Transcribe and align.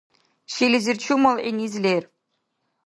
Шилизир 0.53 0.97
чумал 1.03 1.37
гӀиниз 1.45 1.73
лер 1.83 2.03